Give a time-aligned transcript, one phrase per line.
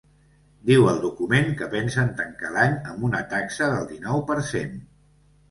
[0.69, 4.75] Diu el document que pensen tancar l’any amb una taxa del dinou per cent.